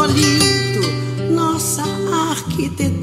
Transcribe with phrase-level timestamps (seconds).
[0.00, 0.80] monolito,
[1.30, 1.82] nossa
[2.30, 2.99] arquitetura.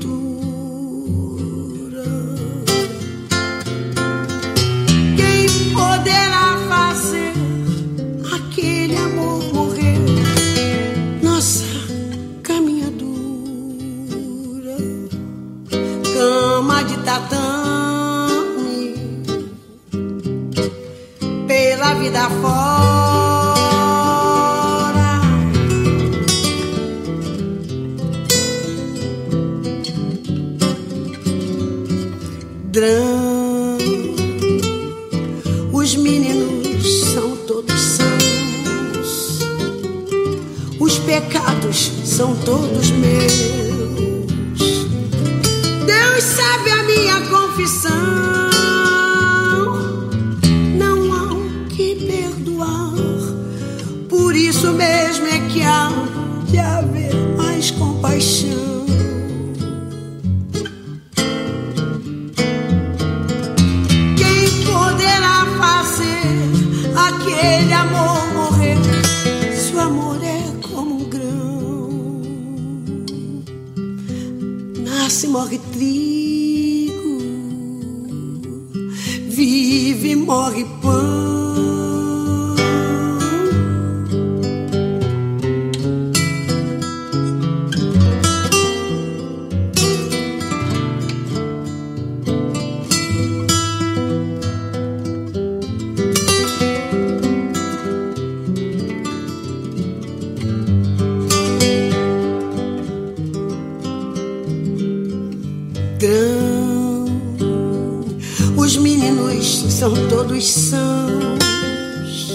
[108.56, 112.32] Os meninos são todos sãos,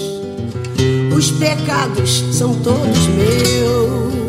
[1.15, 4.22] os pecados são todos meus.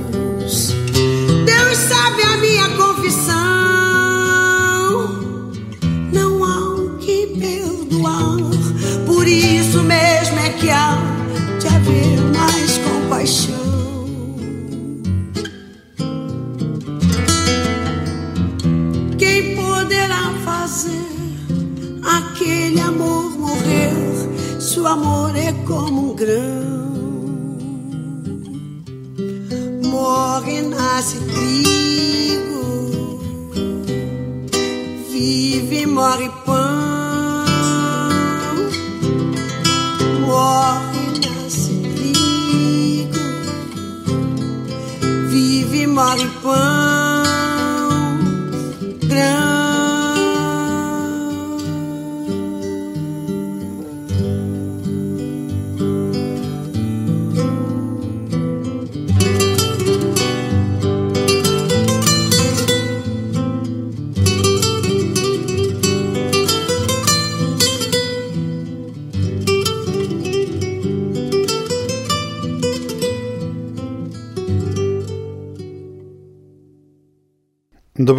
[25.67, 26.74] como um grão.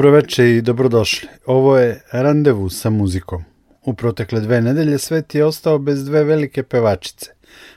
[0.05, 1.29] Dobro veče i dobrodošli.
[1.45, 3.43] Ovo je Randevu sa muzikom.
[3.83, 7.31] U protekle dve nedelje svet je ostao bez dve velike pevačice,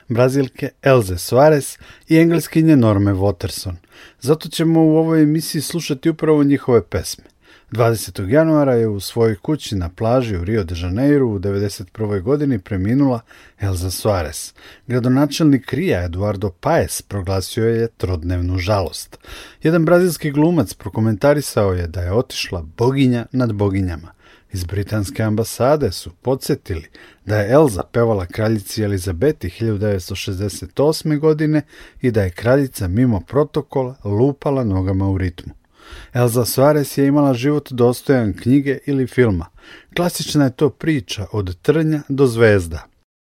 [0.07, 1.77] brazilke Elze Suarez
[2.07, 3.73] i engleskinje Norme Waterson.
[4.21, 7.23] Zato ćemo u ovoj emisiji slušati upravo njihove pesme.
[7.71, 8.29] 20.
[8.29, 12.21] januara je u svojoj kući na plaži u Rio de Janeiro u 1991.
[12.21, 13.21] godini preminula
[13.59, 14.53] Elza Soares.
[14.87, 19.17] Gradonačelnik Rija Eduardo Paes proglasio je trodnevnu žalost.
[19.63, 24.11] Jedan brazilski glumac prokomentarisao je da je otišla boginja nad boginjama.
[24.51, 26.89] Iz britanske ambasade su podsjetili
[27.25, 31.19] da je Elza pevala kraljici Elizabeti 1968.
[31.19, 31.61] godine
[32.01, 35.58] i da je kraljica mimo protokola lupala nogama u ritmu.
[36.13, 39.45] Elza Suarez je imala život dostojan knjige ili filma.
[39.95, 42.85] Klasična je to priča od trnja do zvezda.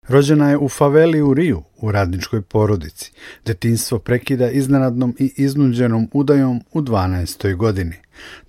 [0.08, 3.12] Rođena je u faveli u Riju, u radničkoj porodici.
[3.46, 7.56] Detinstvo prekida iznenadnom i iznuđenom udajom u 12.
[7.56, 7.96] godini.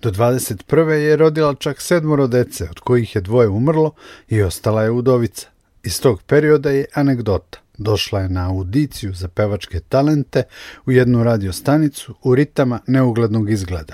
[0.01, 0.89] Do 21.
[0.89, 3.91] je rodila čak sedmoro dece, od kojih je dvoje umrlo
[4.29, 5.47] i ostala je udovica.
[5.83, 7.62] Iz tog perioda je anegdota.
[7.77, 10.43] Došla je na audiciju za pevačke talente
[10.85, 13.93] u jednu radiostanicu u ritama neuglednog izgleda.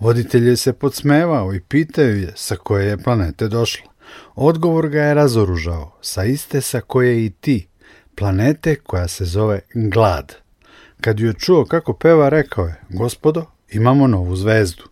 [0.00, 3.86] Voditelj je se podsmevao i pitaju je sa koje je planete došla.
[4.34, 7.68] Odgovor ga je razoružao, sa iste sa koje i ti,
[8.14, 10.34] planete koja se zove Glad.
[11.00, 14.91] Kad ju je čuo kako peva, rekao je, gospodo, imamo novu zvezdu.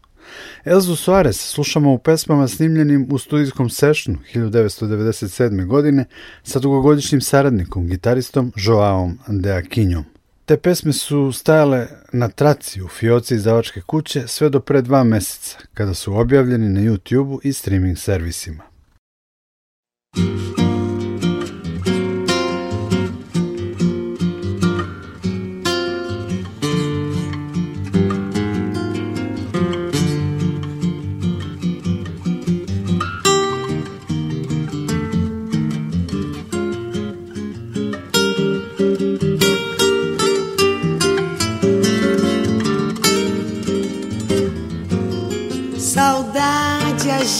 [0.64, 5.66] Elzu Soares slušamo u pesmama snimljenim u studijskom sešnu 1997.
[5.66, 6.04] godine
[6.42, 10.04] sa dugogodišnjim saradnikom, gitaristom Joaom de Aquinjom.
[10.44, 15.58] Te pesme su stajale na traci u fioci izdavačke kuće sve do pre dva meseca,
[15.74, 18.62] kada su objavljeni na YouTube-u i streaming servisima.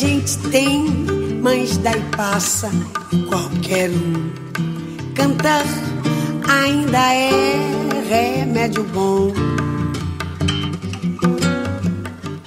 [0.00, 0.86] Gente tem,
[1.42, 2.70] mas daí passa
[3.28, 4.30] qualquer um.
[5.14, 5.62] Cantar
[6.48, 7.30] ainda é
[8.08, 9.30] remédio bom.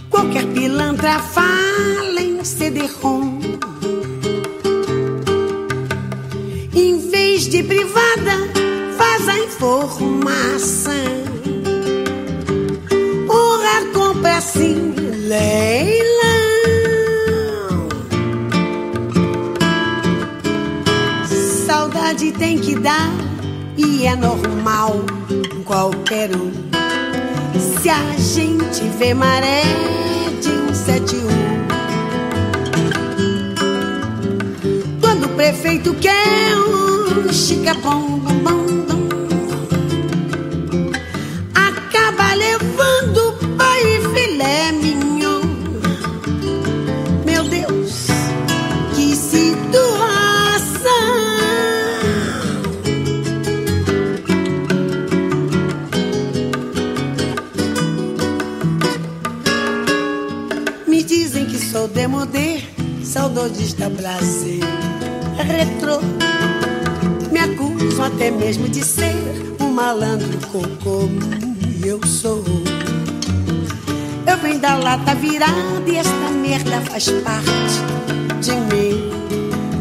[0.09, 3.39] Qualquer pilantra fala em CD-ROM.
[6.73, 8.49] Em vez de privada,
[8.97, 10.93] faz a informação.
[13.29, 14.95] Honrar compra assim,
[15.27, 16.02] leilão.
[22.43, 23.09] Tem que dar
[23.77, 25.05] e é normal
[25.63, 26.51] qualquer um.
[27.57, 29.63] Se a gente vê maré
[30.41, 31.29] de um sete um.
[34.99, 38.62] Quando o prefeito quer um chica bom, bom, bom,
[63.33, 64.59] saudosista blazer,
[65.37, 65.99] retrô.
[67.31, 69.15] Me acusam até mesmo de ser
[69.59, 71.09] um malandro cocô.
[71.83, 72.43] Eu sou.
[74.27, 75.51] Eu venho da lata virada
[75.87, 77.81] e esta merda faz parte
[78.39, 79.09] de mim.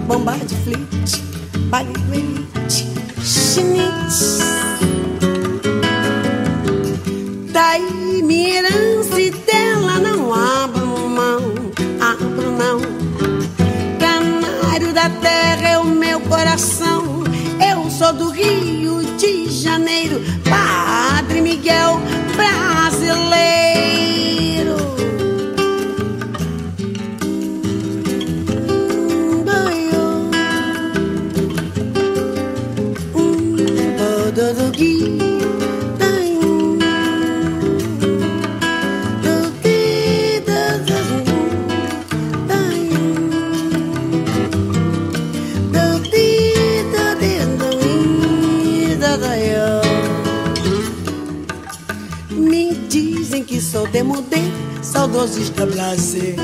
[0.06, 1.22] Bomba de flit,
[1.68, 2.86] baile do elite.
[55.12, 56.36] Saudosista blazer,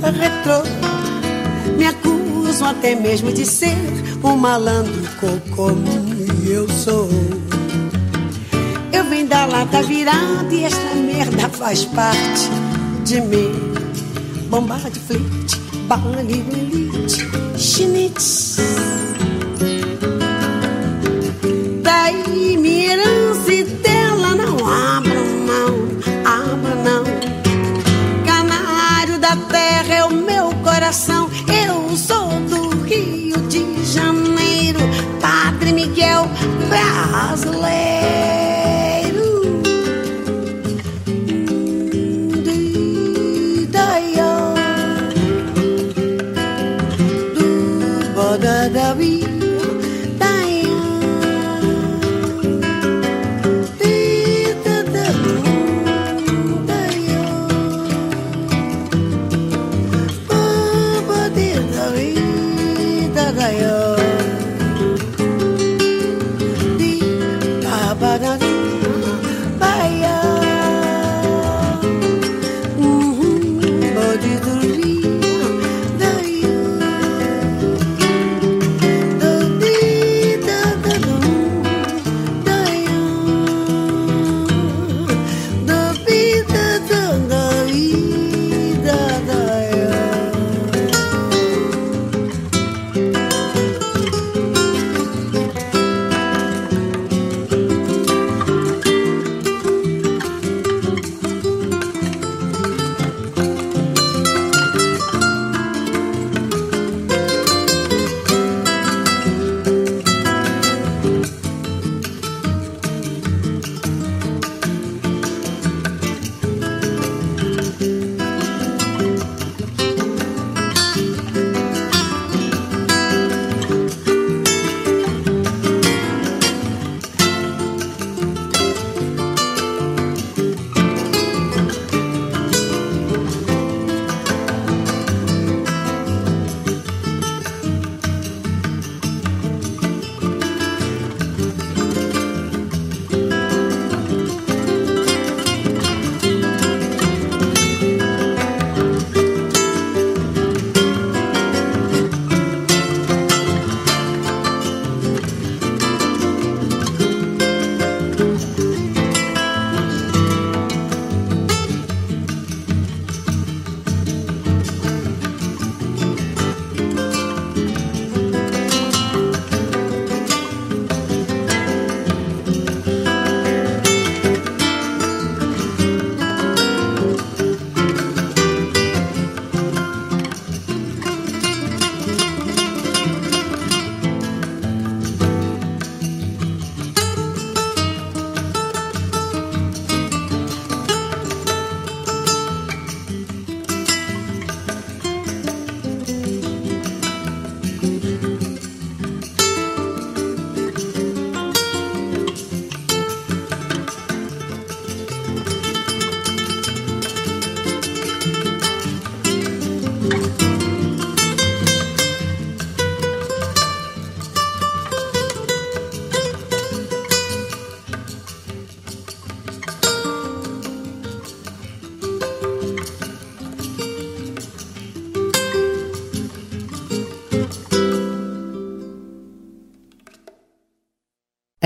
[0.00, 0.62] retrô.
[1.76, 3.76] Me acusam até mesmo de ser
[4.22, 5.02] um malandro.
[6.44, 7.08] E eu sou.
[8.92, 12.48] Eu venho da lata virada e esta merda faz parte
[13.04, 13.52] de mim.
[14.48, 15.00] Bomba de
[16.42, 17.26] do elite,
[17.58, 18.67] chinitz.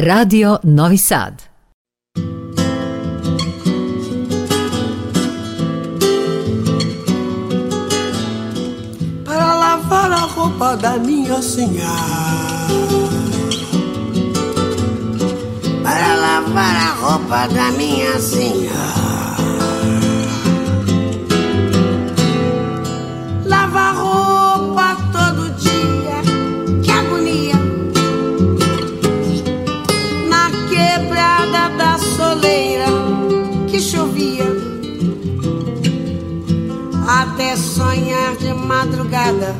[0.04, 1.34] Radio Novi Sad.
[9.24, 11.86] Para lavar a roupa da minha senhora.
[15.84, 18.61] Para lavar a roupa da minha senhora.
[39.12, 39.54] Madrugada,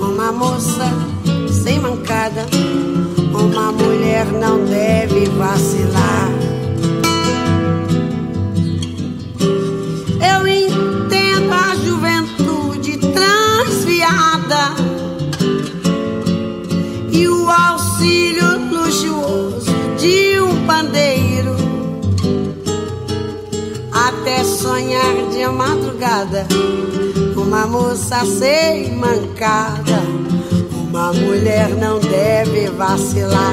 [0.00, 0.88] uma moça
[1.50, 2.46] sem mancada,
[3.34, 6.30] uma mulher não deve vacilar.
[10.20, 14.76] Eu entendo a juventude transviada
[17.10, 21.56] e o auxílio luxuoso de um pandeiro
[23.92, 26.46] até sonhar de madrugada
[27.52, 30.00] uma moça sem mancada,
[30.72, 33.52] uma mulher não deve vacilar.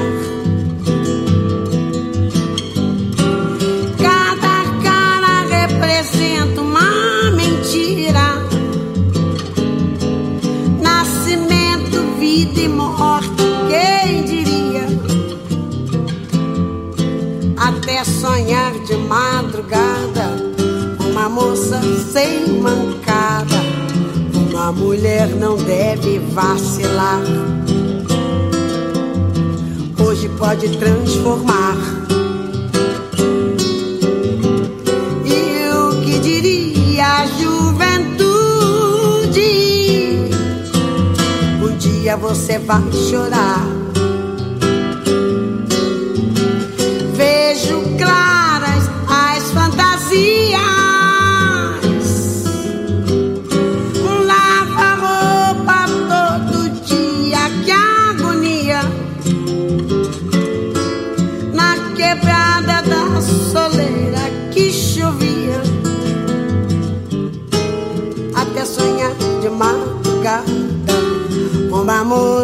[3.98, 8.40] Cada cara representa uma mentira.
[10.80, 14.86] Nascimento, vida e morte, quem diria?
[17.58, 20.54] Até sonhar de madrugada,
[21.10, 21.78] uma moça
[22.10, 22.89] sem mancada
[24.70, 27.20] a mulher não deve vacilar.
[29.98, 31.76] Hoje pode transformar.
[35.24, 38.20] E o que diria a juventude?
[41.60, 43.79] Um dia você vai chorar.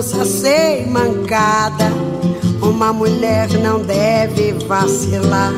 [0.06, 1.90] Moça sem mancada.
[2.62, 5.52] Uma mulher não deve vacilar.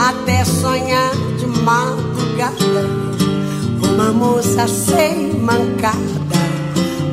[0.00, 2.88] Até sonhar de madrugada.
[3.80, 5.96] Uma moça sem mancada.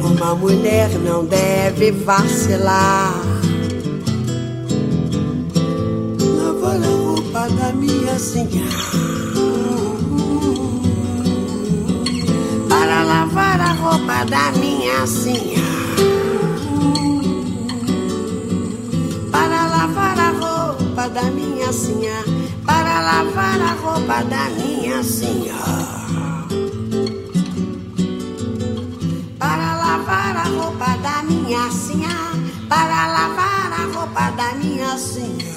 [0.04, 3.13] Uma mulher não deve vacilar.
[6.38, 9.33] Lava a roupa da minha senhora.
[13.34, 15.63] Lavar a roupa da minha senhora.
[19.32, 22.24] Para lavar a roupa da minha senhora.
[22.65, 26.48] Para lavar a roupa da minha senhora.
[29.39, 32.34] Para lavar a roupa da minha senhora.
[32.70, 35.53] Para lavar a roupa da minha senhora.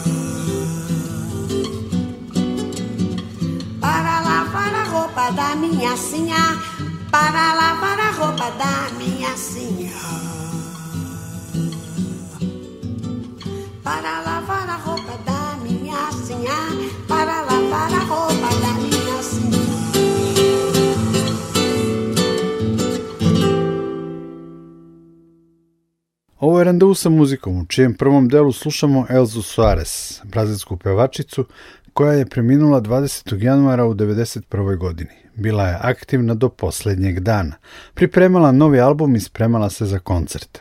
[3.80, 6.75] Para lavar a roupa da minha senhora
[7.16, 10.16] para lavar a roupa da minha senhora.
[13.82, 16.76] Para lavar a roupa da minha senhora.
[17.08, 19.66] Para lavar a roupa da minha senhora.
[26.38, 31.46] Ovo je randevu sa muzikom, u čijem prvom delu slušamo Elzu Suarez, brazilsku pevačicu,
[31.92, 33.42] koja je preminula 20.
[33.44, 34.78] januara u 1991.
[34.78, 35.25] godini.
[35.36, 37.54] Bila je aktivna do posljednjeg dana.
[37.94, 40.60] Pripremala novi album i spremala se za koncerte.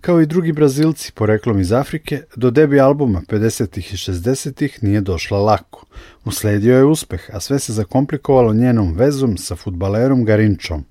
[0.00, 3.78] Kao i drugi Brazilci poreklom iz Afrike, do debi albuma 50.
[3.78, 4.82] i 60.
[4.82, 5.86] nije došla lako.
[6.24, 10.84] Usledio je uspeh, a sve se zakomplikovalo njenom vezom sa futbalerom Garinčom.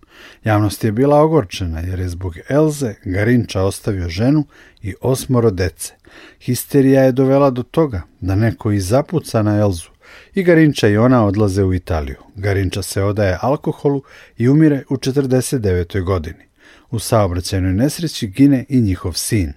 [0.44, 4.44] Javnost je bila ogorčena jer je zbog Elze Garinča ostavio ženu
[4.82, 5.94] i osmoro dece.
[6.40, 9.90] Histerija je dovela do toga da neko i zapuca na Elzu,
[10.38, 12.16] i Garinča i ona odlaze u Italiju.
[12.36, 14.04] Garinča se odaje alkoholu
[14.38, 16.04] i umire u 49.
[16.04, 16.44] godini.
[16.90, 19.54] U saobraćajnoj nesreći gine i njihov sin.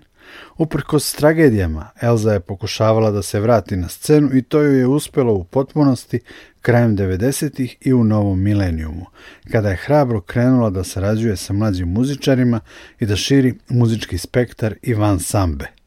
[0.59, 5.35] Uprkos tragedijama, Elza je pokušavala da se vrati na scenu i to joj je uspjelo
[5.35, 6.21] u potpunosti
[6.61, 7.77] krajem 90.
[7.81, 9.07] i u novom milenijumu,
[9.51, 12.61] kada je hrabro krenula da sarađuje sa mlađim muzičarima
[13.01, 15.80] i da širi muzički spektar i van sambe.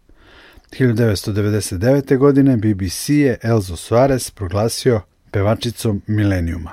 [0.79, 2.17] 1999.
[2.17, 6.71] godine BBC je Elzo Suarez proglasio pevačicom milenijuma.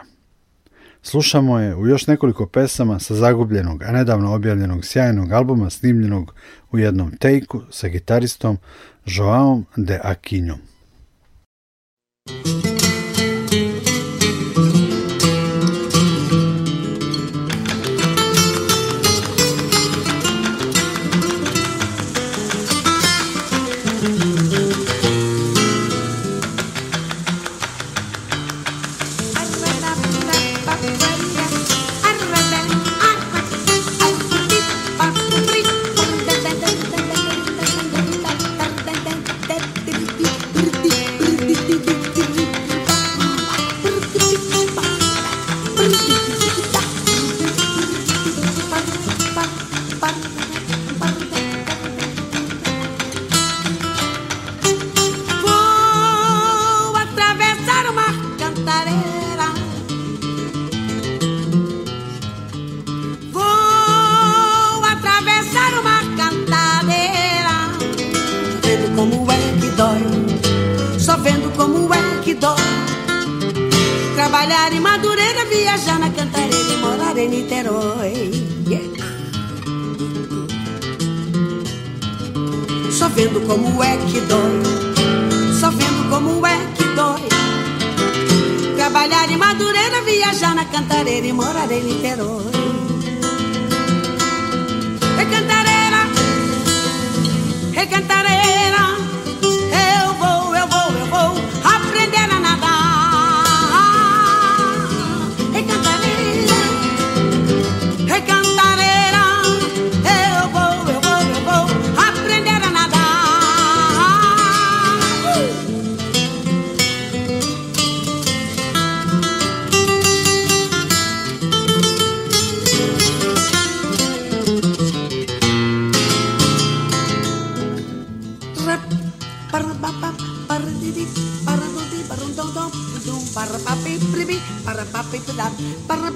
[1.02, 6.34] Slušamo je u još nekoliko pesama sa zagubljenog, a nedavno objavljenog sjajnog albuma snimljenog
[6.70, 8.58] u jednom tejku sa gitaristom
[9.06, 10.00] Joaom de
[77.20, 78.30] de Niterói.
[82.90, 84.62] Só vendo como é que dói,
[85.60, 87.28] só vendo como é que dói.
[88.76, 92.52] Trabalhar em Madureira, viajar na Cantareira e morar em Niterói.
[95.18, 96.00] É Cantareira,
[97.74, 98.39] é Cantareira.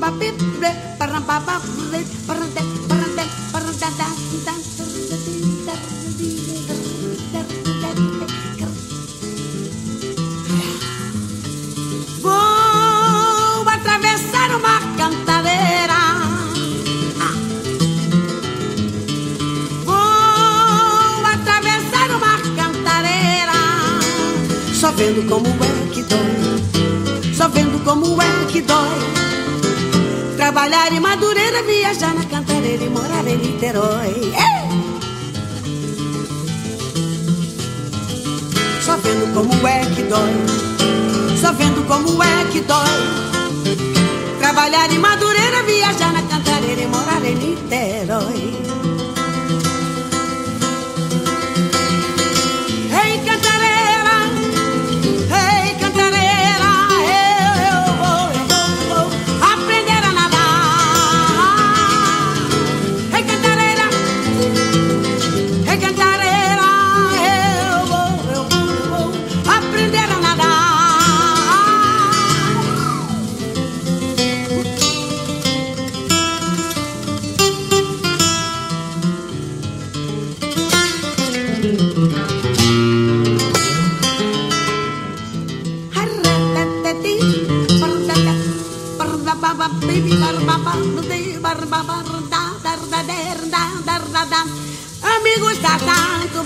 [0.05, 1.84] papip ble pernah papa.
[32.35, 34.33] Viajar na cantareira e morar em Niterói.
[38.83, 40.65] Só vendo como é que dói
[41.41, 42.79] só vendo como é que dói.
[44.39, 48.74] Trabalhar em Madureira, viajar na Cantareira e morar em Niterói.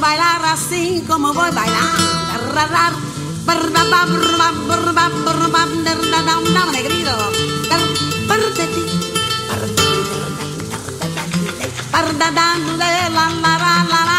[0.09, 2.09] bailar así como voy bailando.
[6.73, 7.15] Negrito.
[11.93, 14.18] Pardadando la la la la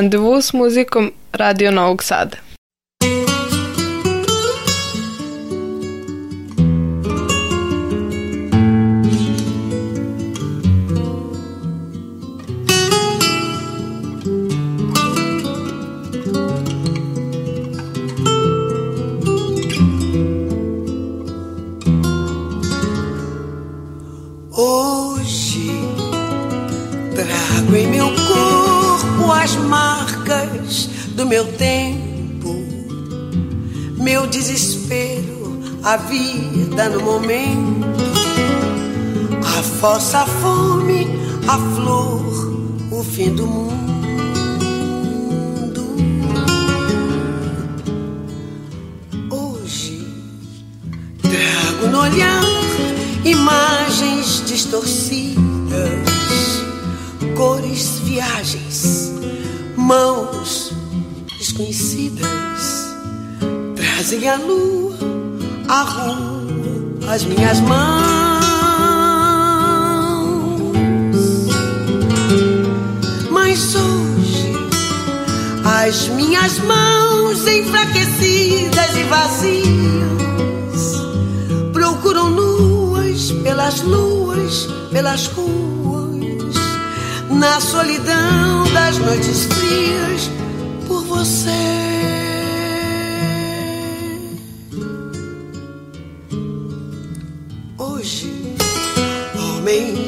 [0.00, 2.49] randevu s muzikom Radio Novog Sada.
[35.90, 37.88] A vida no momento,
[39.44, 41.08] a fossa, a fome,
[41.48, 42.22] a flor,
[42.92, 43.80] o fim do mundo.
[49.32, 50.06] Hoje
[51.22, 52.44] trago no olhar
[53.24, 55.40] imagens distorcidas
[57.36, 59.12] cores, viagens,
[59.76, 60.72] mãos
[61.36, 62.90] desconhecidas
[63.74, 64.69] trazem a lua, a
[67.24, 68.10] minhas mãos.
[73.30, 74.52] Mas hoje
[75.64, 79.70] as minhas mãos enfraquecidas e vazias
[81.72, 85.60] procuram nuas pelas luas, pelas ruas
[87.30, 90.30] na solidão das noites frias
[90.86, 92.19] por você.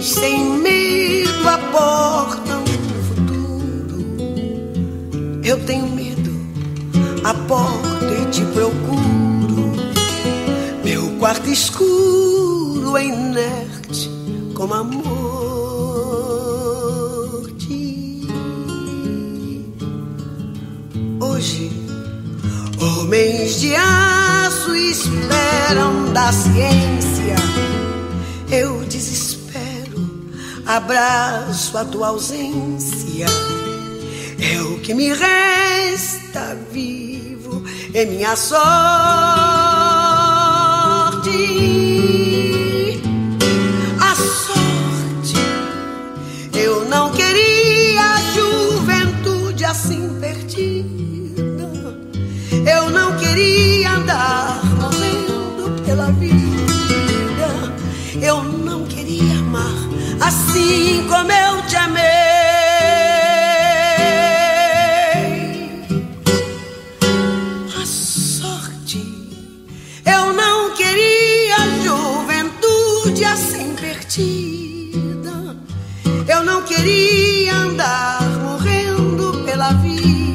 [0.03, 2.67] Sem medo aportam o
[3.05, 4.05] futuro.
[5.45, 6.33] Eu tenho medo,
[7.25, 9.73] aporto e te procuro.
[10.85, 14.11] Meu quarto escuro é inerte
[14.55, 15.23] como amor.
[23.13, 27.37] Homens de aço esperam da ciência.
[28.51, 28.82] Eu
[30.77, 33.27] abraço a tua ausência.
[34.41, 37.63] É o que me resta vivo
[37.95, 38.61] em minha sorte.
[44.01, 45.37] A sorte,
[46.55, 51.69] eu não queria a juventude assim perdida.
[52.67, 54.72] Eu não queria andar
[60.53, 62.03] assim como eu te amei.
[67.81, 69.03] A sorte,
[70.05, 75.57] eu não queria juventude assim perdida.
[76.29, 80.32] Eu não queria andar morrendo pela vida.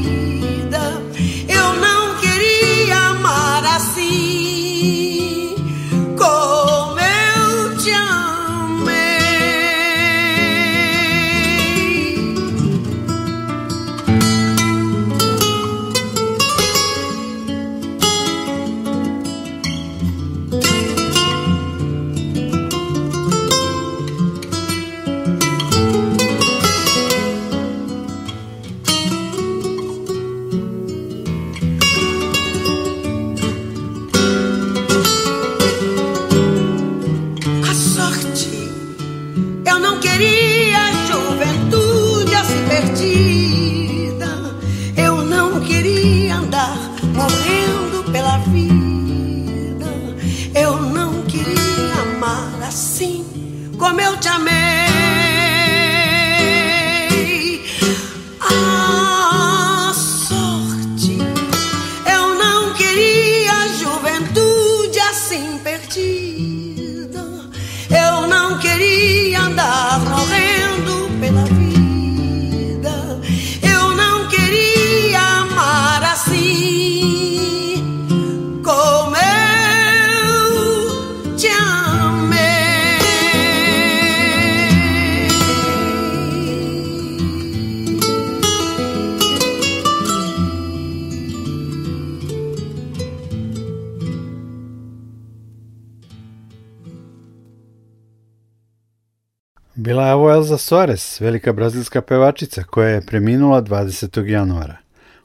[100.69, 104.25] Soares, velika brazilska pevačica koja je preminula 20.
[104.25, 104.77] januara.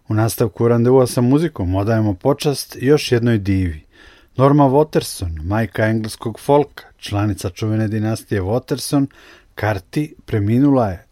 [0.08, 3.84] U nastavku randevua sa muzikom odajemo počast još jednoj divi.
[4.36, 9.06] Norma Waterson, majka engleskog folka, članica čuvene dinastije Waterson,
[9.54, 11.06] Karti preminula je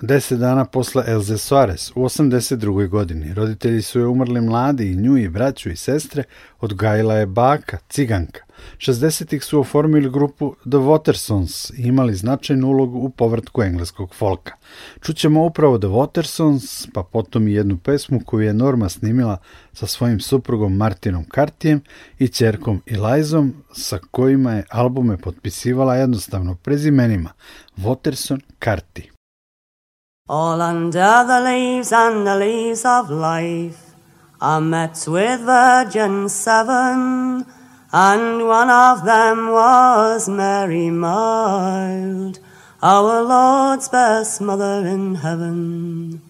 [0.00, 2.88] Deset dana posle Elze Soares u 82.
[2.88, 3.34] godini.
[3.34, 6.24] Roditelji su je umrli mladi i nju i braću i sestre
[6.60, 8.40] odgajila je baka, ciganka.
[8.76, 14.54] 60-ih su oformili grupu The Watersons i imali značajnu ulogu u povratku engleskog folka.
[15.00, 19.36] Čućemo upravo The Watersons, pa potom i jednu pesmu koju je Norma snimila
[19.72, 21.80] sa svojim suprugom Martinom Cartijem
[22.18, 27.30] i čerkom Elizom, sa kojima je albume potpisivala jednostavno prezimenima
[27.76, 29.17] Waterson Carti.
[30.30, 33.94] All under the leaves and the leaves of life
[34.42, 37.46] are met with virgins seven,
[37.90, 42.40] and one of them was Mary Mild,
[42.82, 46.20] our Lord's best mother in heaven.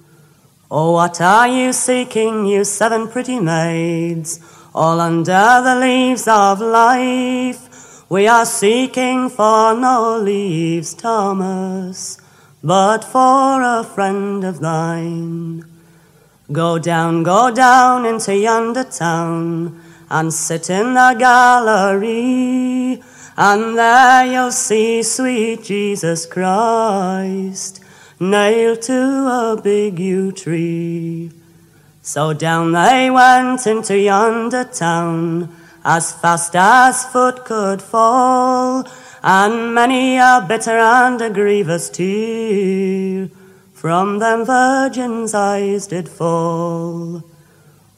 [0.71, 4.39] Oh, what are you seeking, you seven pretty maids,
[4.77, 8.09] all under the leaves of life?
[8.09, 12.21] We are seeking for no leaves, Thomas
[12.63, 15.65] but for a friend of thine.
[16.51, 23.03] Go down, go down into yonder town and sit in the gallery,
[23.37, 27.85] and there you'll see sweet Jesus Christ
[28.19, 31.31] nailed to a big yew tree.
[32.03, 38.89] So down they went into yonder town as fast as foot could fall
[39.31, 43.29] and many a bitter and a grievous tear
[43.75, 47.23] from them virgins' eyes did fall.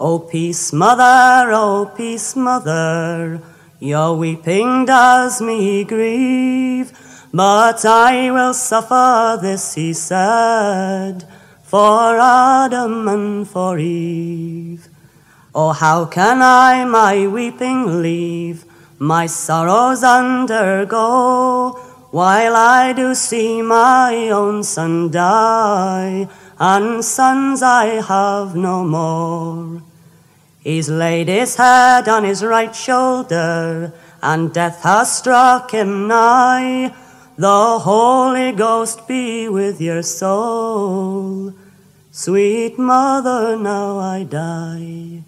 [0.00, 3.40] O peace, mother, O peace, mother,
[3.78, 6.90] your weeping does me grieve,
[7.32, 11.28] but I will suffer this, he said,
[11.62, 14.88] for Adam and for Eve.
[15.54, 18.64] Oh, how can I my weeping leave?
[19.00, 21.72] My sorrows undergo,
[22.10, 29.82] while I do see my own son die, and sons I have no more.
[30.60, 36.94] He's laid his head on his right shoulder, and death has struck him nigh.
[37.38, 41.54] The Holy Ghost be with your soul.
[42.12, 45.22] Sweet mother, now I die.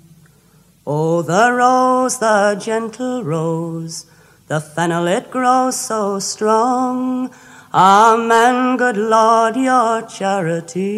[0.85, 4.07] Oh, the rose, the gentle rose,
[4.49, 7.31] the fennel it grows so strong.
[7.73, 10.89] Amen, good Lord, your charity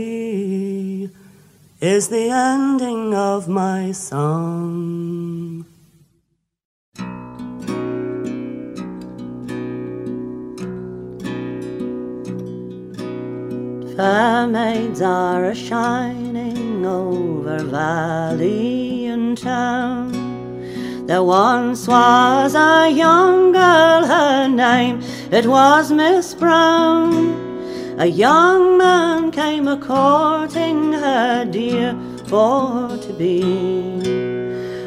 [1.83, 5.67] is the ending of my song.
[13.95, 20.13] Fair maids are a shining over valley and town.
[21.07, 27.35] There once was a young girl, her name it was Miss Brown.
[27.99, 33.43] A young man came a courting her dear for to be,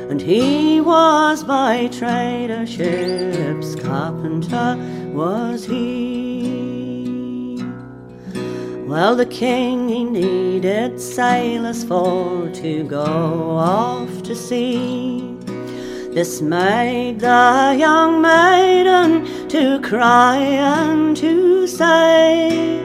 [0.10, 4.76] and he was by trade a ship's carpenter
[5.14, 6.57] was he.
[8.88, 15.36] Well, the king he needed sailors for to go off to sea.
[16.14, 22.80] This made the young maiden to cry and to say,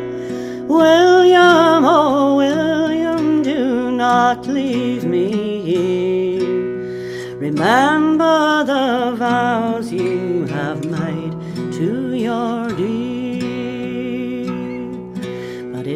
[0.67, 7.37] William, oh William, do not leave me here.
[7.38, 13.12] Remember the vows you have made to your dear.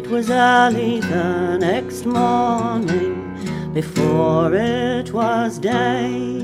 [0.09, 6.41] Was early the next morning, before it was day.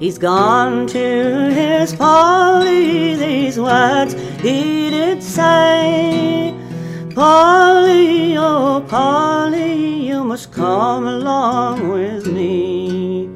[0.00, 6.52] He's gone to his Polly, these words he did say.
[7.14, 13.30] Polly, oh Polly, you must come along with me.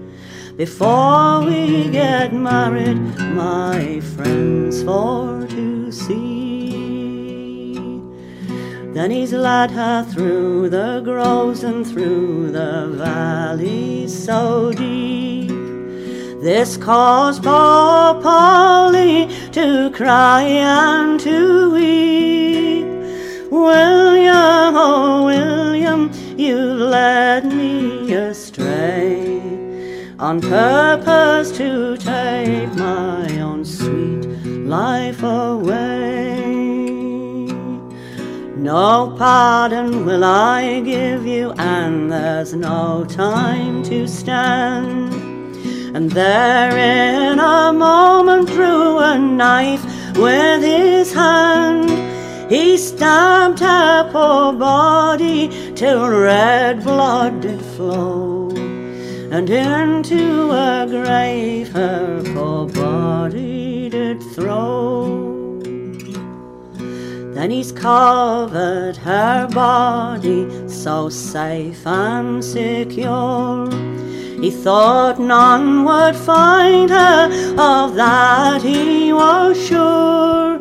[0.57, 6.34] Before we get married, my friends, for to see.
[8.95, 15.49] Then he's led her through the groves and through the valleys so deep.
[16.41, 22.87] This caused poor Polly to cry and to weep.
[23.51, 29.41] William, oh William, you've led me astray
[30.21, 36.44] on purpose to take my own sweet life away.
[38.65, 45.13] No pardon will I give you, and there's no time to stand.
[45.95, 49.85] And there in a moment drew a knife
[50.17, 51.91] with his hand.
[52.51, 58.49] He stabbed her poor body till red blood did flow,
[59.31, 65.14] and into a grave her poor body did throw.
[67.45, 73.71] Then he's covered her body so safe and secure.
[74.41, 77.27] He thought none would find her,
[77.59, 80.59] of that he was sure.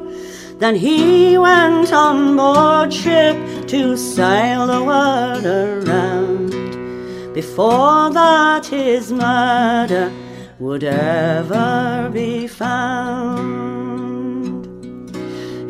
[0.59, 6.51] Then he went on board ship to sail the world around
[7.34, 10.11] before that his murder
[10.59, 13.82] would ever be found.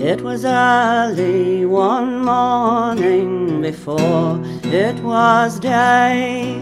[0.04, 6.60] It was early one morning before it was day.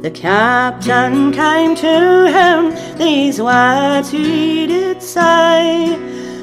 [0.00, 5.94] The captain came to him, these words he did say.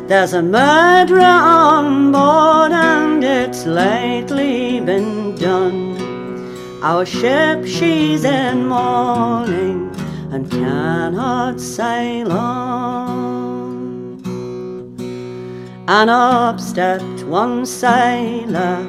[0.05, 5.97] There's a murderer on board and it's lately been done.
[6.83, 9.89] Our ship, she's in mourning
[10.31, 13.36] and cannot sail on.
[15.89, 18.79] And up stepped one sailor,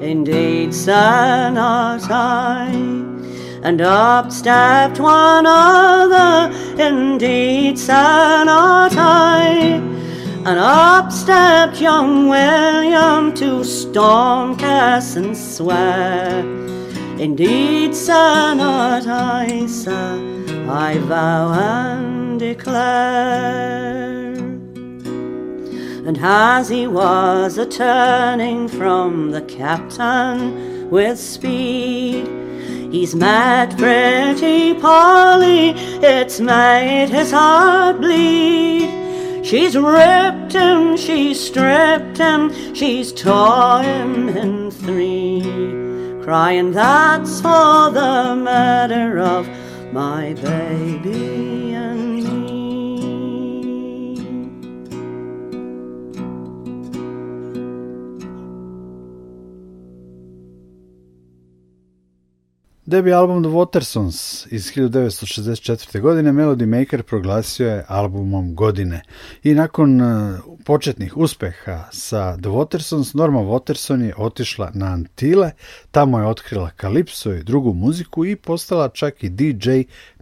[0.00, 2.70] indeed, sir, not I.
[3.62, 6.50] And up stepped one other,
[6.82, 9.82] indeed, sir, not I.
[10.46, 16.40] And up stepped young William to Stormcast and swear.
[17.18, 24.25] Indeed, sir, not I, sir, I vow and declare.
[26.06, 32.28] And as he was a turning from the captain with speed,
[32.92, 39.44] he's met pretty Polly, it's made his heart bleed.
[39.44, 45.42] She's ripped him, she's stripped him, she's tore him in three,
[46.22, 49.48] crying, That's for the murder of
[49.92, 51.75] my baby
[62.86, 66.00] Debi album The Watersons iz 1964.
[66.00, 69.02] godine Melody Maker proglasio je albumom godine
[69.42, 75.50] i nakon uh, početnih uspeha sa The Watersons Norma Waterson je otišla na Antile,
[75.90, 79.70] tamo je otkrila kalipso i drugu muziku i postala čak i DJ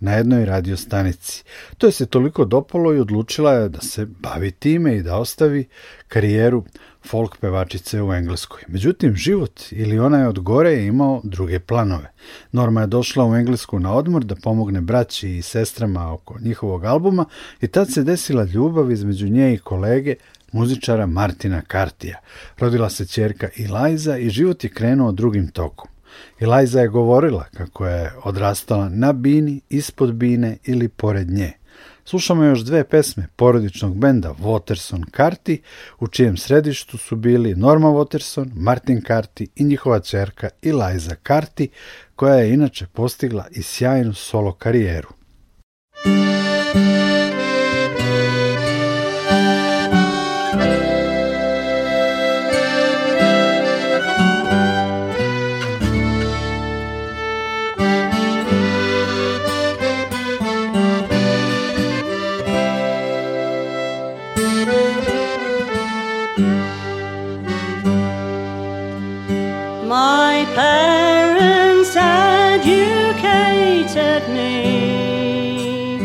[0.01, 1.45] na jednoj radio stanici.
[1.79, 5.69] To je se toliko dopalo i odlučila je da se bavi time i da ostavi
[6.09, 6.65] karijeru
[7.07, 8.63] folk pevačice u Engleskoj.
[8.69, 12.13] Međutim, život ili onaj od gore je imao druge planove.
[12.53, 17.25] Norma je došla u Englesku na odmor da pomogne braći i sestrama oko njihovog albuma
[17.61, 20.15] i tad se desila ljubav između nje i kolege
[20.53, 22.21] muzičara Martina Kartija.
[22.59, 25.89] Rodila se čerka Eliza i život je krenuo drugim tokom.
[26.41, 31.53] Eliza je govorila kako je odrastala na bini, ispod bine ili pored nje.
[32.07, 35.59] Slušamo još dve pesme porodičnog benda Waterson Carty,
[35.99, 41.69] u čijem središtu su bili Norma Waterson, Martin Carty i njihova čerka Eliza Carty,
[42.17, 45.09] koja je inače postigla i sjajnu solo karijeru.
[69.87, 72.73] My parents educated
[74.31, 75.99] me,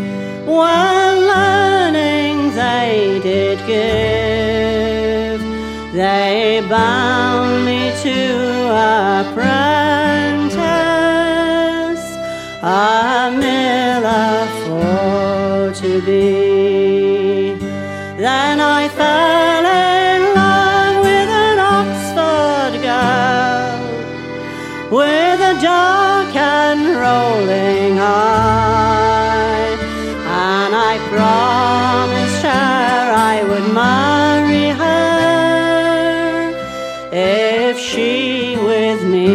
[0.45, 5.41] while learning they did give.
[5.93, 8.67] They bound me to
[9.23, 10.59] apprentice,
[12.61, 14.59] a miller
[27.10, 29.72] rolling eye.
[30.51, 33.03] And I promised her
[33.34, 35.10] I would marry her
[37.12, 38.12] if she
[38.70, 39.32] with me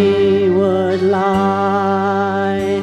[0.59, 2.75] would lie.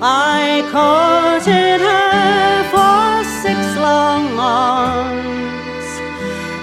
[0.00, 0.42] I
[0.76, 3.06] courted her for
[3.42, 5.90] six long months,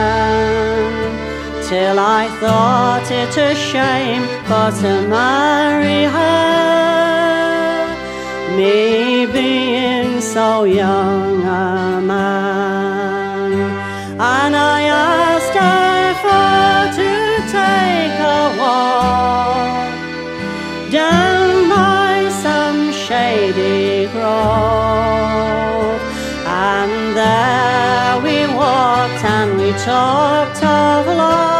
[1.69, 7.87] till I thought it a shame for to marry her,
[8.55, 13.53] me being so young a man.
[14.19, 17.11] And I asked her for to
[17.57, 19.89] take a walk
[20.91, 26.01] down by some shady grove.
[26.45, 31.56] And there we walked and we talked of love,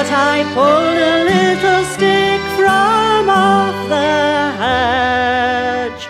[0.00, 6.04] But I pulled a little stick from off the hedge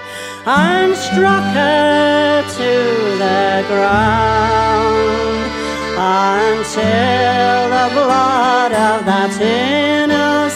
[0.47, 2.72] and struck her to
[3.24, 5.43] the ground
[5.99, 10.55] until the blood of that innocent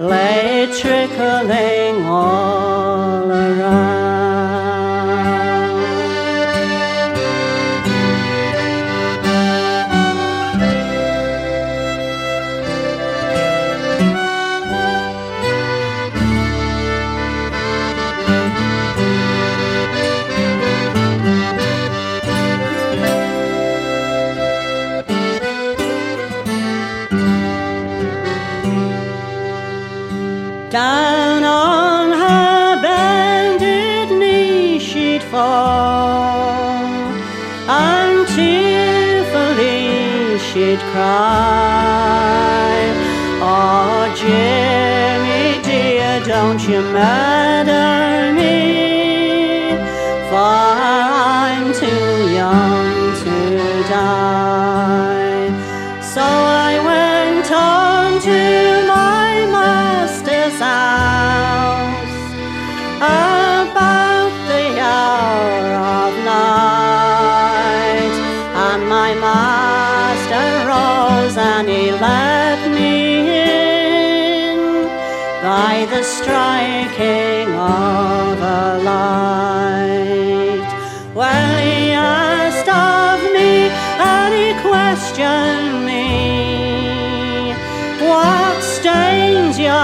[0.00, 3.99] lay trickling all around.
[46.82, 49.76] Murder me,
[50.28, 52.79] for I'm too young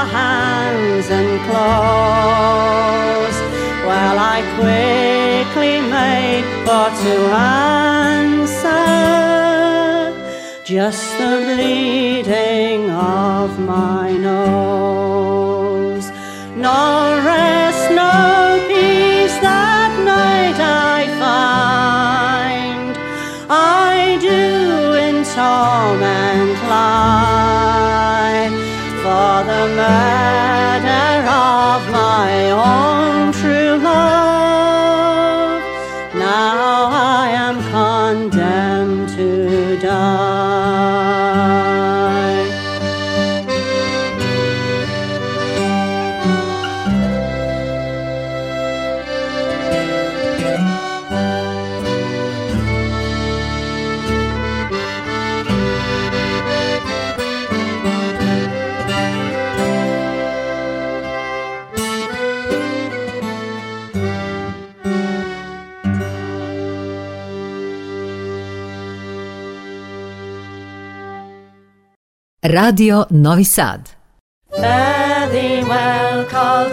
[0.06, 3.38] hands and clothes?
[3.88, 7.14] Well, I quickly made for to
[8.36, 8.86] answer
[10.64, 14.95] just the bleeding of my nose.
[16.66, 18.14] No rest, no
[18.66, 22.94] peace that night I find.
[23.48, 24.42] I do
[25.06, 28.50] in torment lie
[29.02, 32.95] for the murder of my own
[72.48, 73.90] Radio Novi Sad.
[74.50, 76.72] Fare thee well, cold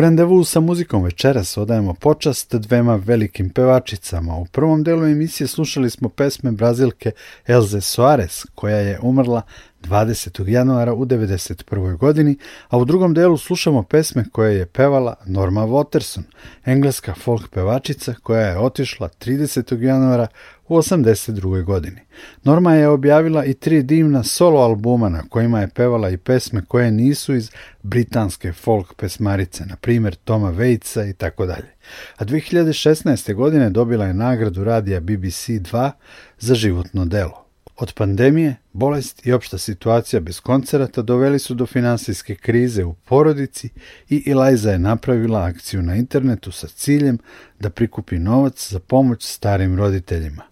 [0.00, 4.36] U sa muzikom večeras odajemo počast dvema velikim pevačicama.
[4.36, 7.10] U prvom delu emisije slušali smo pesme Brazilke
[7.46, 9.42] Elze Soares, koja je umrla
[9.82, 10.48] 20.
[10.48, 11.96] januara u 1991.
[11.96, 12.36] godini,
[12.68, 16.22] a u drugom delu slušamo pesme koje je pevala Norma Waterson,
[16.64, 19.82] engleska folk pevačica koja je otišla 30.
[19.82, 20.26] januara
[20.70, 21.64] u 82.
[21.64, 22.00] godini.
[22.42, 26.90] Norma je objavila i tri divna solo albuma na kojima je pevala i pesme koje
[26.90, 27.50] nisu iz
[27.82, 31.68] britanske folk pesmarice, na primjer Toma Waitsa i tako dalje.
[32.16, 33.34] A 2016.
[33.34, 35.90] godine dobila je nagradu radija BBC 2
[36.38, 37.46] za životno delo.
[37.76, 43.68] Od pandemije, bolest i opšta situacija bez koncerata doveli su do finansijske krize u porodici
[44.08, 47.18] i Eliza je napravila akciju na internetu sa ciljem
[47.60, 50.49] da prikupi novac za pomoć starim roditeljima.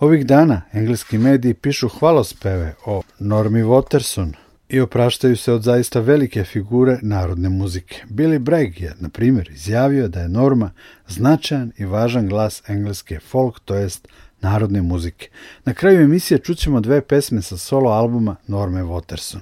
[0.00, 4.32] Ovih dana engleski mediji pišu hvalospeve o Normi Waterson
[4.68, 8.02] i opraštaju se od zaista velike figure narodne muzike.
[8.10, 10.70] Billy Bragg je, na primjer, izjavio da je Norma
[11.08, 14.08] značajan i važan glas engleske folk, to jest
[14.40, 15.28] narodne muzike.
[15.64, 19.40] Na kraju emisije čućemo dve pesme sa solo albuma Norme Waterson.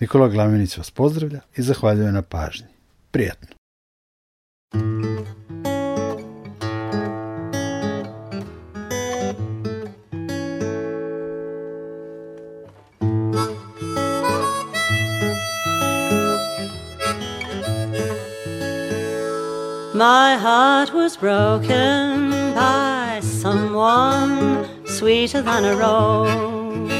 [0.00, 2.66] Nikola Glavinić vas pozdravlja i zahvaljuje na pažnji.
[3.10, 3.48] Prijatno!
[19.96, 26.90] My heart was broken by someone sweeter than a rose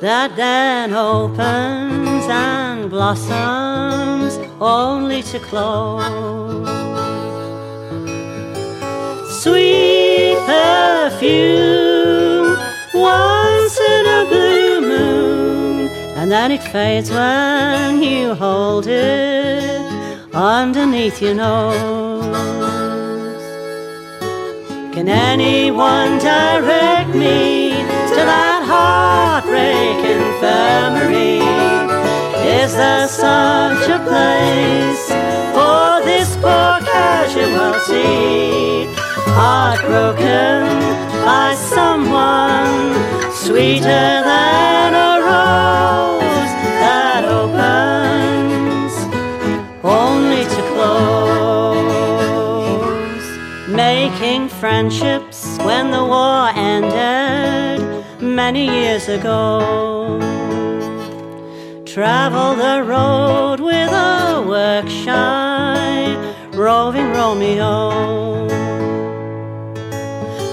[0.00, 6.04] that then opens and blossoms only to close.
[9.42, 12.56] Sweet perfume
[12.94, 19.81] once in a blue moon, and then it fades when you hold it
[20.34, 22.22] underneath your nose.
[24.94, 31.40] Can anyone direct me to that heartbreak infirmary?
[32.60, 35.06] Is there such a place
[35.52, 38.02] for this poor casualty?
[39.34, 40.62] Heartbroken
[41.24, 42.94] by someone
[43.32, 45.11] sweeter than a
[54.62, 57.80] friendships when the war ended
[58.20, 60.20] many years ago.
[61.84, 66.14] Travel the road with a work shy,
[66.52, 67.90] roving Romeo.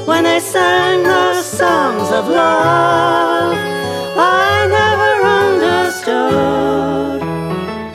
[0.08, 3.56] When they sang the songs of love,
[4.18, 7.22] I never understood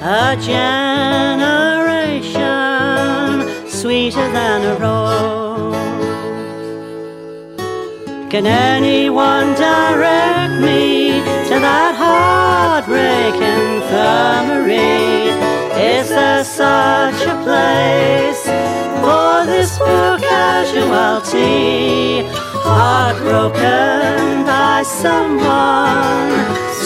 [0.01, 1.69] a generation
[3.69, 5.44] sweeter than a rose.
[8.35, 15.31] Can anyone direct me to that heartbreak infirmary?
[15.81, 18.43] Is there such a place
[18.99, 21.45] for this poor casualty?
[22.67, 26.35] Heartbroken by someone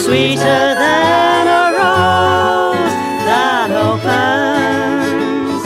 [0.03, 2.93] sweeter than a rose
[3.25, 5.65] that opens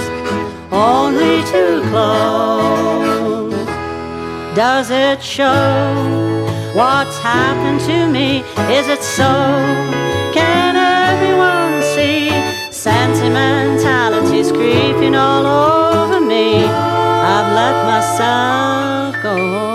[0.72, 3.33] only to close.
[4.56, 5.50] Does it show
[6.76, 8.42] what's happened to me?
[8.70, 9.34] Is it so?
[10.32, 12.30] Can everyone see
[12.72, 16.66] sentimentality's creeping all over me?
[16.66, 19.73] I've let myself go.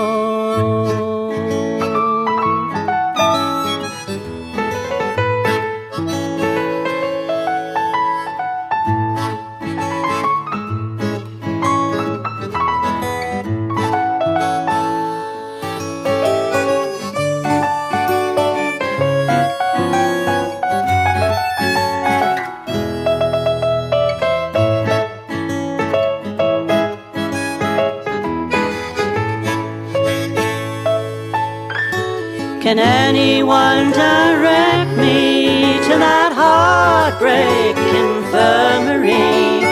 [32.69, 39.65] Can anyone direct me to that heartbreak infirmary?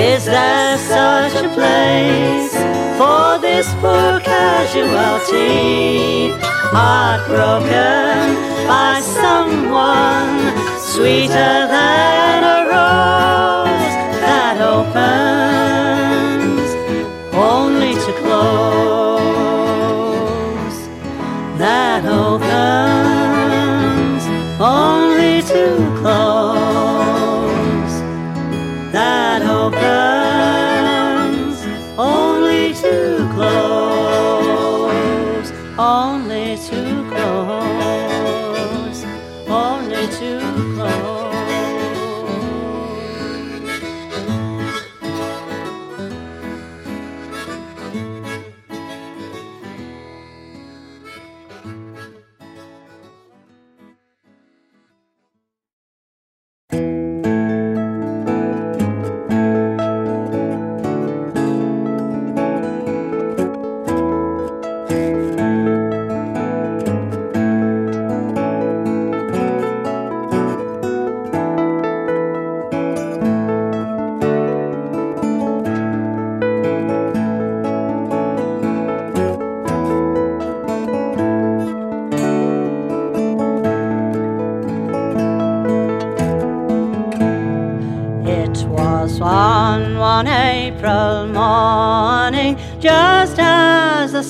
[0.00, 2.54] Is there such a place
[2.96, 5.50] for this poor casualty?
[6.72, 8.32] Heartbroken
[8.66, 10.40] by someone
[10.80, 12.59] sweeter than a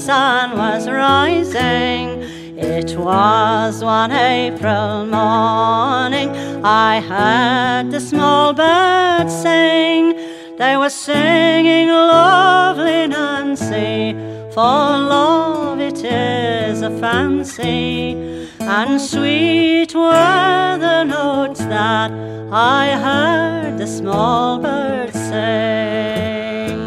[0.00, 2.22] sun was rising.
[2.56, 6.30] It was one April morning,
[6.64, 10.16] I heard the small birds sing.
[10.56, 14.14] They were singing lovely Nancy,
[14.54, 14.80] for
[15.14, 22.10] love it is a fancy, and sweet were the notes that
[22.50, 26.78] I heard the small birds sing.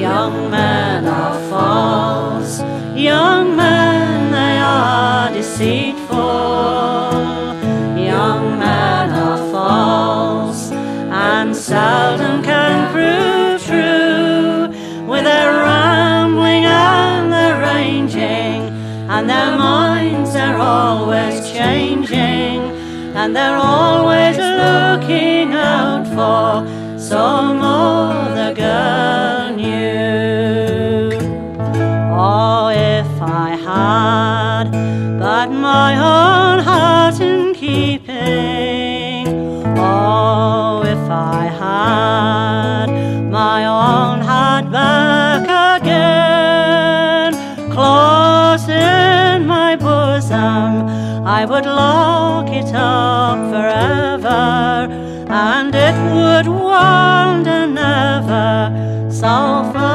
[0.00, 0.93] Young false,
[3.04, 6.16] young men they are deceitful,
[8.00, 14.68] young men are false, and seldom can prove true.
[15.06, 18.72] With their rambling and their ranging,
[19.12, 22.62] and their minds are always changing,
[23.20, 26.66] and they're always looking out for
[26.98, 27.83] some other
[35.50, 39.28] my own heart in keeping.
[39.78, 42.86] Oh, if I had
[43.30, 45.44] my own heart back
[45.80, 47.32] again,
[47.70, 50.88] close in my bosom,
[51.26, 54.88] I would lock it up forever,
[55.28, 58.70] and it would wander never
[59.10, 59.93] so far